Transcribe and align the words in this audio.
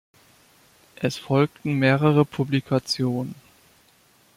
Es 0.95 1.17
folgten 1.17 1.73
mehrere 1.75 2.25
Publikationen. 2.25 3.35